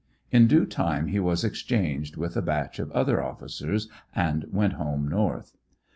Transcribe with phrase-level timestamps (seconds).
[0.31, 5.07] In due time he was exchanged with a batch of other officers and went home
[5.07, 5.55] North.